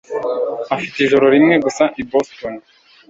[0.75, 2.53] afite ijoro rimwe gusa i Boston.